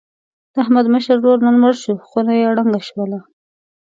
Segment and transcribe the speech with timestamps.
[0.53, 1.93] د احمد مشر ورور نن مړ شو.
[2.09, 3.19] خونه یې ړنګه شوله.